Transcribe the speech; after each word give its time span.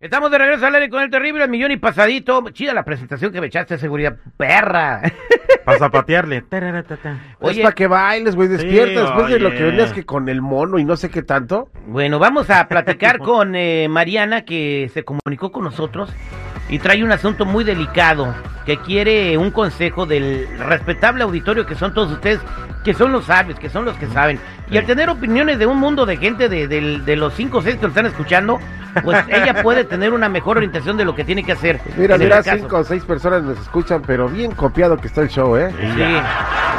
Estamos 0.00 0.30
de 0.30 0.38
regreso 0.38 0.66
al 0.66 0.74
aire 0.74 0.90
con 0.90 1.02
el 1.02 1.10
terrible 1.10 1.44
el 1.44 1.50
millón 1.50 1.72
y 1.72 1.76
pasadito. 1.76 2.44
Chida 2.50 2.74
la 2.74 2.84
presentación 2.84 3.32
que 3.32 3.40
me 3.40 3.46
echaste, 3.46 3.78
seguridad 3.78 4.16
perra. 4.36 5.00
Para 5.64 5.78
zapatearle. 5.78 6.42
Oye, 7.40 7.62
para 7.62 7.74
que 7.74 7.86
bailes, 7.86 8.36
güey, 8.36 8.48
despierta 8.48 9.00
Sí, 9.00 9.06
después 9.06 9.28
de 9.28 9.38
lo 9.40 9.50
que 9.50 9.62
venías 9.62 9.92
que 9.92 10.04
con 10.04 10.28
el 10.28 10.42
mono 10.42 10.78
y 10.78 10.84
no 10.84 10.96
sé 10.96 11.10
qué 11.10 11.22
tanto. 11.22 11.70
Bueno, 11.86 12.18
vamos 12.18 12.50
a 12.50 12.68
platicar 12.68 13.18
con 13.24 13.54
eh, 13.56 13.88
Mariana 13.88 14.44
que 14.44 14.90
se 14.92 15.04
comunicó 15.04 15.50
con 15.50 15.64
nosotros 15.64 16.12
y 16.68 16.78
trae 16.78 17.02
un 17.02 17.10
asunto 17.10 17.44
muy 17.44 17.64
delicado 17.64 18.34
que 18.66 18.76
quiere 18.76 19.36
un 19.36 19.50
consejo 19.50 20.06
del 20.06 20.46
respetable 20.58 21.24
auditorio 21.24 21.66
que 21.66 21.74
son 21.74 21.92
todos 21.92 22.12
ustedes, 22.12 22.40
que 22.84 22.94
son 22.94 23.10
los 23.12 23.24
sabios, 23.24 23.58
que 23.58 23.68
son 23.70 23.84
los 23.84 23.96
que 23.96 24.06
saben. 24.06 24.38
Y 24.70 24.76
al 24.78 24.84
tener 24.84 25.08
opiniones 25.10 25.58
de 25.58 25.66
un 25.66 25.78
mundo 25.78 26.06
de 26.06 26.16
gente 26.18 26.48
de, 26.48 26.68
del- 26.68 27.04
de 27.04 27.16
los 27.16 27.32
cinco 27.34 27.58
o 27.58 27.62
seis 27.62 27.76
que 27.76 27.82
lo 27.82 27.88
están 27.88 28.06
escuchando, 28.06 28.60
pues 29.02 29.24
ella 29.28 29.62
puede 29.62 29.84
tener 29.84 30.12
una 30.12 30.28
mejor 30.28 30.58
orientación 30.58 30.96
de 30.96 31.04
lo 31.04 31.14
que 31.14 31.24
tiene 31.24 31.42
que 31.42 31.52
hacer. 31.52 31.80
Mira, 31.96 32.14
en 32.16 32.20
mira, 32.20 32.38
este 32.38 32.50
caso. 32.50 32.62
cinco 32.62 32.76
o 32.78 32.84
seis 32.84 33.04
personas 33.04 33.42
nos 33.42 33.58
escuchan, 33.58 34.02
pero 34.06 34.28
bien 34.28 34.52
copiado 34.52 34.96
que 34.98 35.06
está 35.08 35.22
el 35.22 35.28
show, 35.28 35.56
¿eh? 35.56 35.70
Sí, 35.78 35.98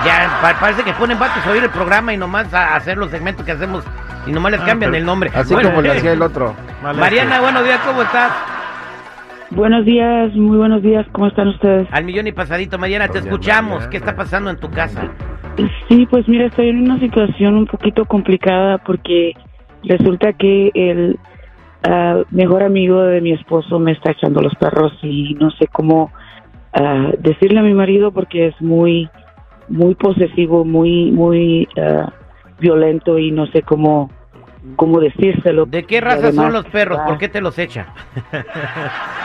ya 0.06 0.38
pa- 0.42 0.60
parece 0.60 0.84
que 0.84 0.94
ponen 0.94 1.18
vatos 1.20 1.46
a 1.46 1.50
oír 1.52 1.64
el 1.64 1.70
programa 1.72 2.14
y 2.14 2.18
nomás 2.18 2.54
a 2.54 2.76
hacer 2.76 2.98
los 2.98 3.10
segmentos 3.10 3.46
que 3.46 3.52
hacemos 3.54 3.84
y 4.28 4.32
nomás 4.32 4.52
les 4.54 4.62
Ah, 4.62 4.66
cambian 4.68 4.92
pero- 4.92 5.00
el 5.02 5.06
nombre. 5.06 5.32
Así 5.34 5.54
Bueno, 5.54 5.70
como 5.70 5.82
le 5.82 5.92
hacía 5.92 6.12
el 6.14 6.22
otro. 6.22 6.56
Mariana, 6.82 7.42
buenos 7.42 7.64
días, 7.64 7.80
¿cómo 7.86 8.02
estás? 8.04 8.32
Buenos 9.52 9.86
días, 9.86 10.34
muy 10.34 10.58
buenos 10.58 10.82
días, 10.82 11.06
¿cómo 11.12 11.28
están 11.28 11.48
ustedes? 11.50 11.88
Al 11.92 12.04
millón 12.04 12.28
y 12.28 12.32
pasadito, 12.32 12.78
Mariana, 12.78 13.08
te 13.08 13.20
Doña 13.20 13.26
escuchamos. 13.32 13.70
Mariana. 13.72 13.90
¿Qué 13.90 13.98
está 13.98 14.16
pasando 14.16 14.50
en 14.50 14.58
tu 14.58 14.70
casa? 14.72 15.04
Sí, 15.88 16.06
pues 16.10 16.28
mira, 16.28 16.48
estoy 16.48 16.70
en 16.70 16.84
una 16.84 17.00
situación 17.00 17.56
un 17.56 17.66
poquito 17.66 18.06
complicada 18.06 18.78
porque 18.80 19.34
resulta 19.84 20.34
que 20.34 20.72
el 20.74 21.18
ah, 21.84 22.24
mejor 22.32 22.64
amigo 22.64 23.02
de 23.04 23.22
mi 23.22 23.32
esposo 23.32 23.80
me 23.80 23.94
está 23.94 24.12
echando 24.12 24.42
los 24.42 24.54
perros 24.56 24.92
y 25.02 25.36
no 25.36 25.52
sé 25.52 25.68
cómo 25.68 26.12
ah, 26.74 27.12
decirle 27.20 27.60
a 27.60 27.64
mi 27.64 27.74
marido 27.74 28.12
porque 28.12 28.48
es 28.48 28.62
muy, 28.62 29.10
muy 29.70 29.96
posesivo, 29.96 30.66
muy, 30.66 31.12
muy 31.12 31.68
ah, 31.82 32.12
violento 32.60 33.18
y 33.18 33.32
no 33.32 33.48
sé 33.48 33.62
cómo, 33.62 34.12
cómo 34.76 35.00
decírselo. 35.00 35.66
¿De 35.66 35.84
qué 35.84 36.02
raza 36.02 36.28
además, 36.28 36.46
son 36.46 36.54
los 36.54 36.66
perros? 36.66 37.00
¿Por 37.08 37.18
qué 37.18 37.30
te 37.30 37.42
los 37.42 37.58
echa? 37.58 37.88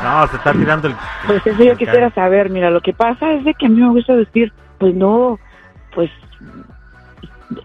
No, 0.00 0.24
se 0.28 0.36
está 0.36 0.52
tirando 0.52 0.86
el. 0.86 0.94
Pues 1.26 1.44
eso 1.44 1.60
yo 1.64 1.76
quisiera 1.76 2.10
saber, 2.10 2.50
mira, 2.50 2.70
lo 2.70 2.80
que 2.80 2.92
pasa 2.92 3.32
es 3.32 3.44
de 3.44 3.52
que 3.54 3.66
a 3.66 3.68
mí 3.68 3.80
me 3.80 3.90
gusta 3.90 4.14
decir, 4.14 4.52
pues 4.78 4.94
no, 4.94 5.40
pues 5.94 6.10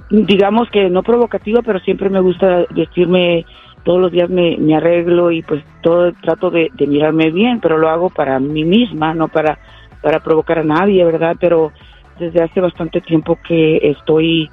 digamos 0.09 0.69
que 0.69 0.89
no 0.89 1.03
provocativa, 1.03 1.61
pero 1.61 1.79
siempre 1.79 2.09
me 2.09 2.21
gusta 2.21 2.65
decirme, 2.69 3.45
todos 3.83 3.99
los 3.99 4.11
días 4.11 4.29
me, 4.29 4.57
me 4.57 4.75
arreglo 4.75 5.31
y 5.31 5.41
pues 5.41 5.63
todo 5.81 6.13
trato 6.21 6.49
de, 6.49 6.69
de 6.73 6.87
mirarme 6.87 7.31
bien, 7.31 7.59
pero 7.59 7.77
lo 7.77 7.89
hago 7.89 8.09
para 8.09 8.39
mí 8.39 8.63
misma, 8.63 9.13
no 9.13 9.27
para, 9.27 9.59
para 10.01 10.19
provocar 10.19 10.59
a 10.59 10.63
nadie, 10.63 11.03
¿verdad? 11.03 11.35
Pero 11.39 11.71
desde 12.19 12.43
hace 12.43 12.61
bastante 12.61 13.01
tiempo 13.01 13.37
que 13.45 13.77
estoy 13.81 14.49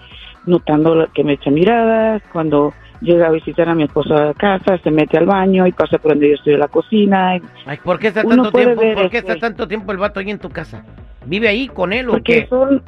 notando 0.46 1.06
que 1.14 1.22
me 1.22 1.34
echa 1.34 1.50
miradas, 1.50 2.22
cuando 2.32 2.72
llega 3.00 3.28
a 3.28 3.30
visitar 3.30 3.68
a 3.68 3.74
mi 3.74 3.84
esposo 3.84 4.14
a 4.16 4.26
la 4.26 4.34
casa, 4.34 4.78
se 4.78 4.90
mete 4.90 5.16
al 5.16 5.26
baño 5.26 5.66
y 5.66 5.72
pasa 5.72 5.98
por 5.98 6.12
donde 6.12 6.28
yo 6.28 6.34
estoy 6.34 6.54
en 6.54 6.60
la 6.60 6.68
cocina, 6.68 7.36
y 7.36 7.42
Ay, 7.66 7.78
¿Por 7.82 7.98
qué 7.98 8.08
está 8.08 8.24
tanto 8.24 8.50
tiempo? 8.50 8.82
¿Por 8.94 9.10
qué 9.10 9.18
está 9.18 9.36
tanto 9.36 9.68
tiempo 9.68 9.92
el 9.92 9.98
vato 9.98 10.20
ahí 10.20 10.30
en 10.30 10.38
tu 10.38 10.50
casa? 10.50 10.84
¿Vive 11.24 11.48
ahí 11.48 11.68
con 11.68 11.92
él 11.92 12.08
o 12.08 12.18
qué? 12.22 12.46
son 12.48 12.82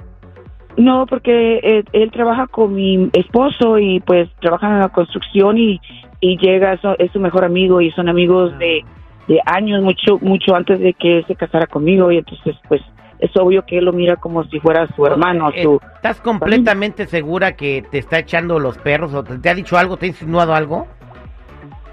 no 0.76 1.06
porque 1.06 1.60
eh, 1.62 1.84
él 1.92 2.10
trabaja 2.10 2.46
con 2.46 2.74
mi 2.74 3.10
esposo 3.12 3.78
y 3.78 4.00
pues 4.00 4.30
trabajan 4.40 4.72
en 4.74 4.80
la 4.80 4.88
construcción 4.88 5.58
y, 5.58 5.80
y 6.20 6.38
llega 6.38 6.78
es 6.98 7.12
su 7.12 7.20
mejor 7.20 7.44
amigo 7.44 7.80
y 7.80 7.90
son 7.92 8.08
amigos 8.08 8.58
de, 8.58 8.84
de 9.28 9.40
años 9.46 9.82
mucho 9.82 10.18
mucho 10.20 10.54
antes 10.54 10.80
de 10.80 10.94
que 10.94 11.18
él 11.18 11.26
se 11.26 11.36
casara 11.36 11.66
conmigo 11.66 12.10
y 12.10 12.18
entonces 12.18 12.56
pues 12.68 12.80
es 13.18 13.30
obvio 13.36 13.64
que 13.64 13.78
él 13.78 13.84
lo 13.84 13.92
mira 13.92 14.16
como 14.16 14.42
si 14.44 14.58
fuera 14.58 14.86
su 14.96 15.06
hermano 15.06 15.50
Eh, 15.54 15.62
su 15.62 15.80
¿Estás 15.94 16.20
completamente 16.20 17.06
segura 17.06 17.52
que 17.54 17.84
te 17.90 17.98
está 17.98 18.18
echando 18.18 18.58
los 18.58 18.78
perros 18.78 19.14
o 19.14 19.22
te, 19.22 19.38
te 19.38 19.48
ha 19.48 19.54
dicho 19.54 19.78
algo, 19.78 19.96
te 19.96 20.06
ha 20.06 20.08
insinuado 20.08 20.54
algo? 20.54 20.88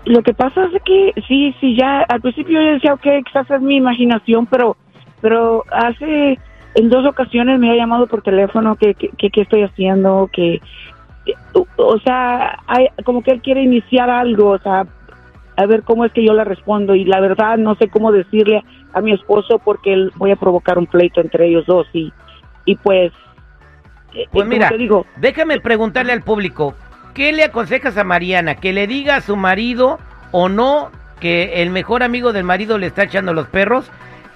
Lo 0.06 0.24
que 0.24 0.34
pasa 0.34 0.66
es 0.74 0.82
que 0.84 1.14
sí, 1.28 1.54
sí, 1.60 1.76
ya 1.76 2.02
al 2.02 2.22
principio 2.22 2.60
yo 2.60 2.74
decía, 2.74 2.94
ok, 2.94 3.06
quizás 3.26 3.52
es 3.52 3.62
mi 3.62 3.76
imaginación, 3.76 4.48
pero, 4.48 4.76
pero 5.22 5.64
hace, 5.72 6.40
en 6.76 6.90
dos 6.90 7.06
ocasiones 7.06 7.60
me 7.60 7.72
ha 7.72 7.76
llamado 7.76 8.08
por 8.08 8.22
teléfono 8.22 8.76
que, 8.76 8.94
qué 8.94 9.42
estoy 9.42 9.64
haciendo, 9.64 10.30
que, 10.32 10.62
que- 11.26 11.34
o, 11.78 12.00
sea, 12.00 12.60
hay, 12.68 12.88
como 13.04 13.24
que 13.24 13.32
él 13.32 13.42
quiere 13.42 13.64
iniciar 13.64 14.10
algo, 14.10 14.50
o 14.52 14.60
sea, 14.60 14.86
a 15.58 15.66
ver 15.66 15.84
cómo 15.84 16.06
es 16.06 16.14
que 16.14 16.24
yo 16.24 16.34
le 16.34 16.44
respondo 16.44 16.96
y 16.96 17.04
la 17.04 17.20
verdad 17.20 17.58
no 17.58 17.76
sé 17.76 17.90
cómo 17.90 18.12
decirle 18.12 18.64
a 18.94 19.02
mi 19.02 19.12
esposo 19.12 19.60
porque 19.60 19.94
él, 19.94 20.12
voy 20.16 20.32
a 20.32 20.36
provocar 20.38 20.78
un 20.78 20.88
pleito 20.88 21.20
entre 21.22 21.48
ellos 21.48 21.66
dos 21.66 21.88
y, 21.92 22.14
y 22.66 22.76
pues, 22.76 23.12
eh, 24.14 24.26
Pues 24.32 24.48
mira, 24.48 24.70
digo, 24.70 25.06
déjame 25.18 25.60
preguntarle 25.60 26.14
al 26.14 26.22
público, 26.22 26.76
¿qué 27.14 27.34
le 27.34 27.44
aconsejas 27.44 27.98
a 27.98 28.04
Mariana? 28.04 28.56
¿Que 28.56 28.72
le 28.74 28.88
diga 28.88 29.18
a 29.18 29.22
su 29.22 29.36
marido 29.36 30.00
o 30.32 30.48
no 30.50 30.92
que 31.20 31.62
el 31.62 31.72
mejor 31.72 32.04
amigo 32.04 32.32
del 32.32 32.46
marido 32.46 32.78
le 32.78 32.88
está 32.88 33.04
echando 33.04 33.34
los 33.34 33.48
perros? 33.48 33.92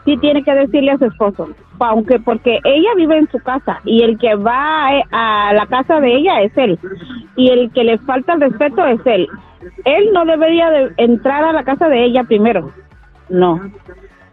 sí 0.04 0.18
tiene 0.18 0.44
que 0.44 0.54
decirle 0.54 0.90
a 0.90 0.98
su 0.98 1.06
esposo, 1.06 1.48
aunque 1.80 2.18
porque 2.18 2.58
ella 2.62 2.90
vive 2.94 3.16
en 3.16 3.30
su 3.30 3.38
casa 3.38 3.80
y 3.86 4.02
el 4.02 4.18
que 4.18 4.34
va 4.34 4.98
eh, 4.98 5.02
a 5.10 5.54
la 5.54 5.64
casa 5.64 6.00
de 6.00 6.14
ella 6.14 6.42
es 6.42 6.52
él 6.58 6.78
y 7.36 7.48
el 7.48 7.72
que 7.72 7.84
le 7.84 7.96
falta 7.96 8.34
el 8.34 8.42
respeto 8.42 8.84
es 8.84 9.00
él. 9.06 9.26
Él 9.86 10.10
no 10.12 10.26
debería 10.26 10.68
de 10.68 10.92
entrar 10.98 11.42
a 11.42 11.54
la 11.54 11.64
casa 11.64 11.88
de 11.88 12.04
ella 12.04 12.24
primero. 12.24 12.70
No. 13.30 13.62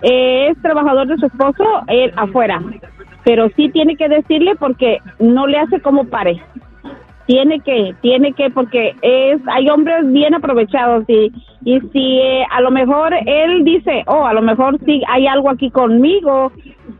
Es 0.01 0.62
trabajador 0.62 1.07
de 1.07 1.19
su 1.19 1.27
esposo, 1.27 1.63
él 1.88 2.12
afuera. 2.18 2.62
Pero 3.23 3.47
sí 3.56 3.69
tiene 3.69 3.95
que 3.95 4.09
decirle 4.09 4.57
porque 4.57 4.97
no 5.19 5.47
le 5.47 5.57
hace 5.57 5.79
como 5.79 6.03
pare 6.03 6.41
tiene 7.27 7.59
que, 7.62 7.95
tiene 8.01 8.33
que, 8.33 8.50
porque 8.50 8.95
es, 9.01 9.39
hay 9.47 9.69
hombres 9.69 10.12
bien 10.12 10.33
aprovechados 10.33 11.06
y, 11.07 11.31
y 11.63 11.79
si 11.94 12.19
eh, 12.19 12.44
a 12.51 12.62
lo 12.62 12.71
mejor 12.71 13.13
él 13.25 13.63
dice, 13.63 14.03
oh, 14.07 14.25
a 14.25 14.33
lo 14.33 14.41
mejor 14.41 14.77
sí 14.85 15.01
hay 15.07 15.27
algo 15.27 15.50
aquí 15.50 15.69
conmigo 15.71 16.51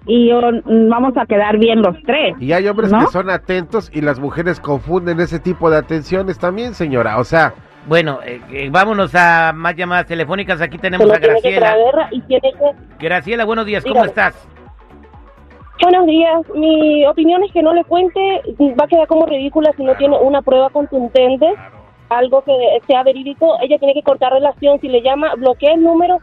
y 0.06 0.30
yo, 0.30 0.40
mm, 0.42 0.90
vamos 0.90 1.18
a 1.18 1.26
quedar 1.26 1.58
bien 1.58 1.82
los 1.82 1.96
tres. 2.04 2.36
Y 2.40 2.52
hay 2.54 2.68
hombres 2.68 2.92
¿no? 2.92 3.00
que 3.00 3.08
son 3.08 3.30
atentos 3.30 3.92
y 3.94 4.02
las 4.02 4.20
mujeres 4.20 4.60
confunden 4.60 5.20
ese 5.20 5.40
tipo 5.40 5.70
de 5.70 5.78
atenciones 5.78 6.40
también, 6.40 6.74
señora. 6.74 7.18
O 7.20 7.24
sea, 7.24 7.54
Bueno, 7.88 8.20
eh, 8.24 8.40
eh, 8.52 8.70
vámonos 8.72 9.14
a 9.16 9.54
más 9.56 9.76
llamadas 9.76 10.06
telefónicas. 10.06 10.62
Aquí 10.62 10.78
tenemos 10.78 11.10
a 11.10 11.18
Graciela. 11.18 11.60
traer 11.72 11.96
y 12.12 12.22
tiene 12.22 12.52
que... 12.54 13.06
Graciela, 13.06 13.44
buenos 13.44 13.66
días. 13.66 13.84
¿Cómo 13.84 13.96
Dígame. 13.96 14.10
estás? 14.10 14.48
Buenos 15.82 16.06
días. 16.06 16.42
Mi 16.56 17.06
opinión 17.06 17.44
es 17.44 17.52
que 17.52 17.64
no 17.64 17.74
le 17.74 17.84
cuente, 17.84 18.20
va 18.80 18.86
a 18.86 18.88
quedar 18.88 19.08
como 19.08 19.26
ridícula 19.26 19.72
si 19.76 19.84
no 19.84 19.96
tiene 19.96 20.18
una 20.18 20.42
prueba 20.42 20.70
contundente, 20.70 21.48
algo 22.10 22.44
que 22.44 22.54
sea 22.88 23.04
verídico. 23.04 23.58
Ella 23.62 23.78
tiene 23.80 23.94
que 23.94 24.04
cortar 24.04 24.32
relación. 24.34 24.80
Si 24.80 24.88
le 24.90 25.02
llama, 25.02 25.34
bloquea 25.36 25.74
el 25.74 25.84
número 25.84 26.20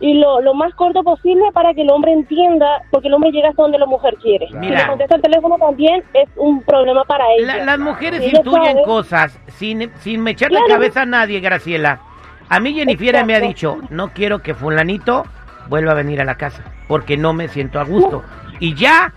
y 0.00 0.14
lo, 0.14 0.40
lo 0.40 0.54
más 0.54 0.74
corto 0.74 1.02
posible 1.02 1.44
para 1.52 1.72
que 1.74 1.82
el 1.82 1.90
hombre 1.90 2.12
entienda, 2.12 2.82
porque 2.90 3.08
el 3.08 3.14
hombre 3.14 3.30
llega 3.32 3.50
hasta 3.50 3.62
donde 3.62 3.78
la 3.78 3.86
mujer 3.86 4.16
quiere. 4.16 4.48
Si 4.48 4.54
le 4.68 4.86
contesta 4.86 5.16
el 5.16 5.22
teléfono 5.22 5.56
también 5.58 6.02
es 6.14 6.28
un 6.36 6.62
problema 6.62 7.04
para 7.04 7.24
ella. 7.38 7.56
La- 7.58 7.64
las 7.64 7.78
mujeres 7.78 8.22
Si 8.22 8.36
intuyen 8.36 8.64
sabe- 8.64 8.82
cosas 8.84 9.38
sin, 9.48 9.90
sin 9.98 10.22
me 10.22 10.32
echar 10.32 10.52
la 10.52 10.60
cabeza 10.68 11.02
a 11.02 11.06
nadie, 11.06 11.40
Graciela. 11.40 12.00
A 12.48 12.60
mí 12.60 12.74
Jennifer 12.74 13.24
me 13.24 13.34
ha 13.34 13.40
dicho, 13.40 13.78
no 13.90 14.08
quiero 14.08 14.40
que 14.40 14.54
fulanito 14.54 15.24
vuelva 15.68 15.92
a 15.92 15.94
venir 15.94 16.20
a 16.20 16.24
la 16.24 16.34
casa, 16.36 16.64
porque 16.88 17.16
no 17.16 17.32
me 17.32 17.48
siento 17.48 17.78
a 17.78 17.84
gusto. 17.84 18.22
Y 18.60 18.74
ya, 18.74 19.12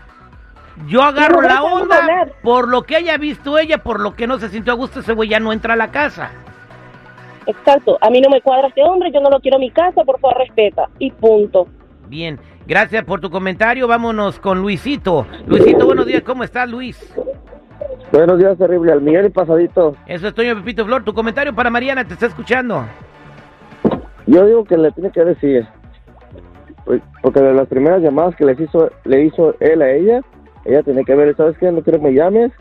yo 0.88 1.04
agarro 1.04 1.42
la 1.42 1.62
onda 1.62 2.28
por 2.42 2.68
lo 2.68 2.84
que 2.84 2.96
haya 2.96 3.18
visto 3.18 3.60
ella, 3.60 3.78
por 3.78 4.00
lo 4.00 4.16
que 4.16 4.26
no 4.26 4.40
se 4.40 4.50
sintió 4.50 4.74
a 4.74 4.76
gusto, 4.76 5.02
ese 5.02 5.14
güey 5.14 5.30
ya 5.30 5.40
no 5.40 5.54
entra 5.54 5.74
a 5.74 5.78
la 5.78 5.92
casa. 5.92 6.32
Exacto. 7.46 7.98
A 8.02 8.10
mí 8.10 8.22
no 8.22 8.30
me 8.30 8.42
cuadra 8.42 8.70
este 8.70 8.82
hombre, 8.84 9.12
yo 9.12 9.20
no 9.20 9.30
lo 9.30 9.40
quiero 9.40 9.58
en 9.58 9.62
mi 9.62 9.72
casa, 9.72 10.04
por 10.04 10.20
favor 10.20 10.38
respeta. 10.38 10.90
Y 10.98 11.12
punto. 11.12 11.68
Bien, 12.08 12.40
gracias 12.66 13.04
por 13.04 13.20
tu 13.20 13.30
comentario. 13.30 13.88
Vámonos 13.88 14.40
con 14.40 14.62
Luisito. 14.62 15.28
Luisito, 15.46 15.86
buenos 15.86 16.06
días, 16.06 16.24
¿cómo 16.24 16.44
estás, 16.44 16.70
Luis? 16.70 17.14
Buenos 18.12 18.38
días, 18.38 18.58
terrible. 18.58 18.92
Al 18.92 19.02
millón 19.02 19.26
y 19.26 19.30
pasadito. 19.30 19.96
Eso 20.06 20.28
es 20.28 20.34
Toño 20.34 20.56
Pepito 20.56 20.86
Flor. 20.86 21.04
Tu 21.04 21.14
comentario 21.14 21.54
para 21.54 21.70
Mariana, 21.70 22.06
te 22.06 22.14
está 22.14 22.28
escuchando. 22.28 22.86
Yo 24.26 24.46
digo 24.46 24.64
que 24.64 24.78
le 24.78 24.92
tiene 24.92 25.12
que 25.12 25.26
decir. 25.26 25.68
Porque 27.22 27.40
de 27.42 27.54
las 27.54 27.68
primeras 27.68 28.02
llamadas 28.02 28.36
que 28.36 28.46
les 28.46 28.60
hizo, 28.60 28.90
le 29.06 29.24
hizo 29.26 29.56
él 29.60 29.82
a 29.82 29.90
ella, 29.92 30.22
ella 30.66 30.84
tiene 30.84 31.04
que 31.06 31.16
ver, 31.16 31.36
¿sabes 31.36 31.58
qué? 31.58 31.72
No 31.72 31.82
quiero 31.82 32.00
que 32.00 32.08
me 32.10 32.14
llames. 32.14 32.52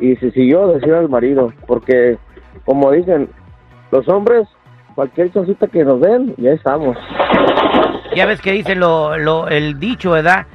Y 0.00 0.16
si 0.16 0.30
siguió, 0.30 0.68
decir 0.68 0.92
al 0.94 1.08
marido. 1.08 1.52
Porque, 1.66 2.16
como 2.64 2.90
dicen, 2.92 3.28
los 3.90 4.08
hombres, 4.08 4.46
cualquier 4.94 5.30
cosita 5.30 5.66
que 5.66 5.84
nos 5.84 6.00
den, 6.00 6.34
ya 6.38 6.52
estamos. 6.52 6.96
Ya 8.14 8.26
ves 8.26 8.40
que 8.40 8.52
dice 8.52 8.74
lo, 8.74 9.16
lo- 9.18 9.48
el 9.48 9.78
dicho, 9.78 10.12
¿verdad? 10.12 10.46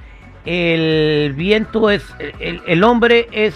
El 0.46 1.34
viento 1.34 1.90
es, 1.90 2.16
el, 2.40 2.84
hombre 2.84 3.28
es 3.32 3.56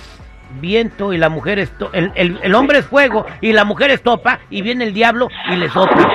viento 0.60 1.14
y 1.14 1.18
la 1.18 1.30
mujer 1.30 1.60
es, 1.60 1.70
to- 1.78 1.92
el, 1.94 2.12
el- 2.16 2.40
el 2.42 2.56
hombre 2.56 2.80
es 2.80 2.86
fuego 2.86 3.26
y 3.42 3.54
la 3.54 3.64
mujer 3.66 3.92
es 3.92 4.02
topa 4.02 4.40
y 4.50 4.62
viene 4.62 4.86
el 4.86 4.94
diablo 4.94 5.28
y 5.52 5.56
le 5.56 5.70
sopla. 5.70 6.12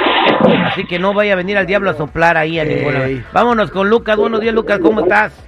Así 0.67 0.87
que 0.87 0.99
no 0.99 1.15
vaya 1.15 1.35
a 1.35 1.37
venir 1.37 1.57
al 1.57 1.67
diablo 1.67 1.91
a 1.91 1.95
soplar 1.95 2.37
ahí 2.37 2.59
a 2.59 2.65
ninguna. 2.65 3.05
Ey. 3.07 3.23
Vámonos 3.33 3.71
con 3.71 3.89
Lucas. 3.89 4.17
Buenos 4.17 4.41
días, 4.41 4.55
Lucas. 4.55 4.79
¿Cómo 4.81 5.01
estás? 5.01 5.45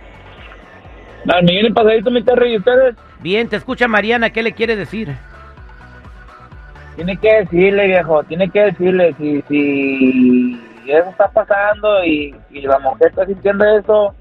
Al 1.28 1.50
y 1.50 1.72
pasadito, 1.72 2.10
mi 2.10 2.22
Terry, 2.22 2.52
¿y 2.52 2.56
ustedes? 2.58 2.94
Bien, 3.20 3.48
te 3.48 3.56
escucha 3.56 3.88
Mariana. 3.88 4.30
¿Qué 4.30 4.42
le 4.42 4.52
quiere 4.52 4.76
decir? 4.76 5.08
Tiene 6.94 7.16
que 7.16 7.40
decirle, 7.40 7.86
viejo, 7.88 8.22
tiene 8.24 8.48
que 8.48 8.60
decirle 8.60 9.14
si, 9.18 9.42
si 9.48 10.60
eso 10.86 11.10
está 11.10 11.28
pasando 11.28 12.04
y, 12.04 12.34
y 12.50 12.62
la 12.62 12.78
mujer 12.78 13.08
está 13.08 13.26
sintiendo 13.26 13.64
eso, 13.64 14.14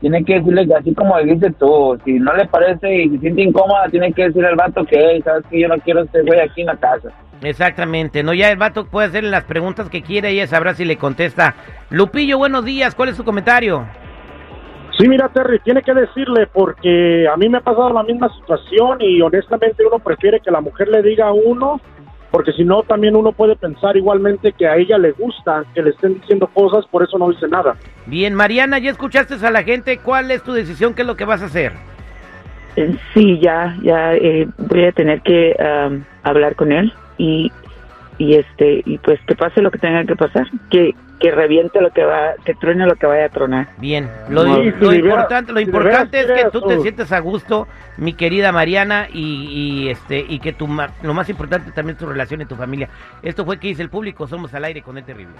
tiene 0.00 0.22
que 0.24 0.34
decirle 0.34 0.66
que 0.66 0.74
así 0.74 0.94
como 0.94 1.18
dijiste 1.18 1.50
tú, 1.52 1.98
si 2.04 2.18
no 2.18 2.34
le 2.34 2.46
parece 2.46 2.94
y 2.94 3.08
se 3.10 3.18
siente 3.18 3.42
incómoda, 3.42 3.88
tiene 3.88 4.12
que 4.12 4.24
decirle 4.24 4.48
al 4.48 4.56
vato 4.56 4.84
que, 4.84 4.96
"Hey, 4.98 5.22
sabes 5.24 5.44
que 5.50 5.60
yo 5.60 5.68
no 5.68 5.78
quiero 5.78 6.02
este 6.02 6.22
güey 6.22 6.40
aquí 6.40 6.60
en 6.60 6.66
la 6.66 6.76
casa. 6.76 7.08
Exactamente. 7.42 8.22
No, 8.22 8.34
ya 8.34 8.50
el 8.50 8.56
vato 8.56 8.86
puede 8.86 9.08
hacerle 9.08 9.30
las 9.30 9.44
preguntas 9.44 9.88
que 9.88 10.02
quiera 10.02 10.30
y 10.30 10.34
ella 10.34 10.46
sabrá 10.46 10.74
si 10.74 10.84
le 10.84 10.96
contesta. 10.96 11.54
Lupillo, 11.90 12.38
buenos 12.38 12.64
días. 12.64 12.94
¿Cuál 12.94 13.10
es 13.10 13.16
su 13.16 13.24
comentario? 13.24 13.86
Sí, 14.98 15.08
mira, 15.08 15.28
Terry, 15.28 15.60
tiene 15.60 15.82
que 15.82 15.94
decirle 15.94 16.48
porque 16.52 17.26
a 17.32 17.36
mí 17.36 17.48
me 17.48 17.58
ha 17.58 17.60
pasado 17.60 17.92
la 17.92 18.02
misma 18.02 18.28
situación 18.34 18.98
y 19.00 19.20
honestamente 19.22 19.86
uno 19.86 20.00
prefiere 20.00 20.40
que 20.40 20.50
la 20.50 20.60
mujer 20.60 20.88
le 20.88 21.02
diga 21.02 21.28
a 21.28 21.32
uno, 21.32 21.80
porque 22.32 22.52
si 22.52 22.64
no 22.64 22.82
también 22.82 23.14
uno 23.14 23.30
puede 23.30 23.54
pensar 23.54 23.96
igualmente 23.96 24.52
que 24.52 24.66
a 24.66 24.74
ella 24.76 24.98
le 24.98 25.12
gusta 25.12 25.62
que 25.72 25.82
le 25.82 25.90
estén 25.90 26.14
diciendo 26.14 26.48
cosas, 26.52 26.84
por 26.86 27.04
eso 27.04 27.16
no 27.16 27.30
dice 27.30 27.46
nada. 27.46 27.76
Bien, 28.06 28.34
Mariana, 28.34 28.80
ya 28.80 28.90
escuchaste 28.90 29.34
a 29.46 29.50
la 29.52 29.62
gente. 29.62 29.98
¿Cuál 29.98 30.32
es 30.32 30.42
tu 30.42 30.52
decisión? 30.52 30.94
¿Qué 30.94 31.02
es 31.02 31.06
lo 31.06 31.14
que 31.14 31.24
vas 31.24 31.42
a 31.42 31.46
hacer? 31.46 31.72
Eh, 32.74 32.96
Sí, 33.14 33.38
ya, 33.40 33.76
ya 33.82 34.14
eh, 34.14 34.48
voy 34.58 34.84
a 34.84 34.92
tener 34.92 35.20
que 35.22 35.54
am, 35.60 36.04
hablar 36.24 36.56
con 36.56 36.72
él 36.72 36.92
y, 37.18 37.52
y 38.16 38.34
este 38.34 38.82
y 38.86 38.98
pues 38.98 39.20
que 39.26 39.34
pase 39.34 39.60
lo 39.60 39.70
que 39.70 39.78
tenga 39.78 40.04
que 40.04 40.16
pasar, 40.16 40.46
que 40.70 40.94
que 41.18 41.32
reviente 41.32 41.80
lo 41.80 41.90
que 41.90 42.04
va, 42.04 42.34
que 42.44 42.54
truene 42.54 42.86
lo 42.86 42.94
que 42.94 43.06
vaya 43.06 43.26
a 43.26 43.28
tronar. 43.28 43.68
Bien, 43.78 44.08
lo, 44.28 44.44
No, 44.44 44.56
si 44.56 44.96
importante, 44.96 45.52
lo 45.52 45.58
si 45.58 45.64
importante 45.64 46.20
es 46.20 46.26
que 46.26 46.50
tú 46.50 46.60
te 46.62 46.78
sientes 46.80 47.10
a 47.12 47.18
gusto, 47.18 47.66
mi 47.96 48.12
querida 48.12 48.52
Mariana, 48.52 49.08
y, 49.12 49.48
y, 49.50 49.88
este 49.88 50.24
y 50.28 50.38
que 50.38 50.52
tu 50.52 50.68
lo 51.02 51.14
más 51.14 51.28
importante 51.28 51.72
también 51.72 51.94
es 51.96 51.98
tu 51.98 52.06
relación 52.06 52.40
y 52.40 52.44
tu 52.44 52.54
familia. 52.54 52.88
Esto 53.22 53.44
fue 53.44 53.58
que 53.58 53.68
dice 53.68 53.82
el 53.82 53.90
público, 53.90 54.26
somos 54.28 54.54
al 54.54 54.64
aire 54.64 54.82
con 54.82 54.96
el 54.96 55.04
terrible. 55.04 55.34